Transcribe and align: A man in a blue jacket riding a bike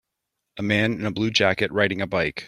A 0.57 0.63
man 0.63 0.93
in 0.93 1.05
a 1.05 1.11
blue 1.11 1.29
jacket 1.29 1.71
riding 1.71 2.01
a 2.01 2.07
bike 2.07 2.39